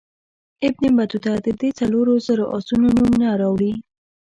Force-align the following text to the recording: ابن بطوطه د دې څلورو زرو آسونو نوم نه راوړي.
ابن 0.67 0.83
بطوطه 0.97 1.31
د 1.45 1.47
دې 1.59 1.69
څلورو 1.79 2.13
زرو 2.27 2.43
آسونو 2.57 2.87
نوم 2.97 3.11
نه 3.21 3.27
راوړي. 3.41 3.73